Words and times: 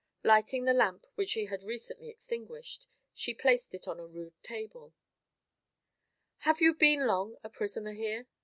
Lighting 0.23 0.65
the 0.65 0.73
lamp 0.73 1.05
which 1.13 1.29
she 1.29 1.45
had 1.45 1.61
recently 1.61 2.09
extinguished, 2.09 2.87
she 3.13 3.35
placed 3.35 3.75
it 3.75 3.87
on 3.87 3.99
a 3.99 4.07
rude 4.07 4.33
table. 4.41 4.95
"Have 6.39 6.59
you 6.59 6.73
been 6.73 7.05
long 7.05 7.35
a 7.43 7.51
prisoner 7.51 7.93
here?" 7.93 8.25